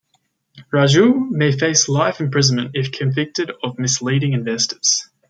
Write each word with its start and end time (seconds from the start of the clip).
Raju 0.73 1.29
may 1.29 1.51
face 1.51 1.87
life 1.87 2.19
imprisonment 2.21 2.71
if 2.73 2.91
convicted 2.91 3.51
of 3.61 3.77
misleading 3.77 4.33
investors. 4.33 5.07